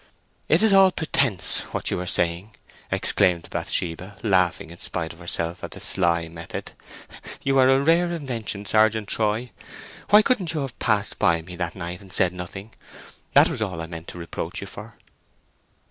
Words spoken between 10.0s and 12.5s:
Why couldn't you have passed by me that night, and said